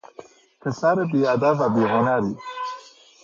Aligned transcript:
پسر 0.61 0.95
بیادب 1.05 1.57
و 1.59 1.69
بیهنری 1.69 2.35